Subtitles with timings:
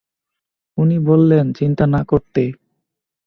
[0.77, 2.43] উনি বললেন চিন্তা না করতে।